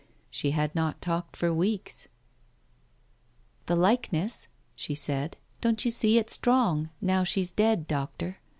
[0.31, 2.07] She had not talked for weeks.
[3.67, 5.37] "The likeness!" she said.
[5.61, 8.39] "Don't you see it strong now she's dead, Doctor?